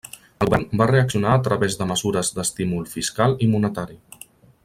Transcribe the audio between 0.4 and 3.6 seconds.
El govern va reaccionar a través de mesures d'estímul fiscal i